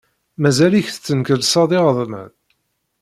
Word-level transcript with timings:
Mazal-ik 0.41 0.87
tettelkensiḍ 0.89 1.71
iɣeḍmen? 1.77 2.29